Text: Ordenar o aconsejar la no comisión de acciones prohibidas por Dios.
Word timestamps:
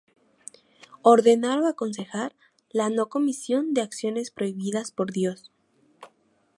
Ordenar 1.11 1.59
o 1.59 1.67
aconsejar 1.67 2.35
la 2.71 2.89
no 2.89 3.07
comisión 3.07 3.75
de 3.75 3.81
acciones 3.81 4.31
prohibidas 4.31 4.89
por 4.91 5.11
Dios. 5.11 5.51